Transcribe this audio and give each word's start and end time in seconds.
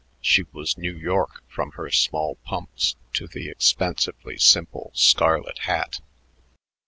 She 0.19 0.47
was 0.51 0.79
New 0.79 0.95
York 0.95 1.43
from 1.47 1.73
her 1.73 1.91
small 1.91 2.37
pumps 2.43 2.95
to 3.13 3.27
the 3.27 3.49
expensively 3.49 4.39
simple 4.39 4.89
scarlet 4.95 5.59
hat. 5.59 5.99